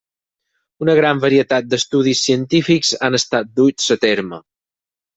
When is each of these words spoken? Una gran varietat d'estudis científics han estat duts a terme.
Una 0.85 0.95
gran 0.99 1.21
varietat 1.25 1.69
d'estudis 1.75 2.23
científics 2.31 2.97
han 3.09 3.21
estat 3.23 3.55
duts 3.63 3.97
a 3.99 4.03
terme. 4.11 4.45